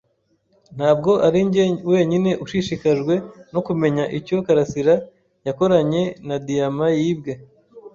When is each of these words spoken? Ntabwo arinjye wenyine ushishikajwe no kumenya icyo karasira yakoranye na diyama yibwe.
Ntabwo 0.77 1.11
arinjye 1.27 1.63
wenyine 1.91 2.31
ushishikajwe 2.43 3.13
no 3.53 3.59
kumenya 3.67 4.03
icyo 4.17 4.37
karasira 4.45 4.95
yakoranye 5.47 6.03
na 6.27 6.35
diyama 6.45 6.87
yibwe. 6.99 7.33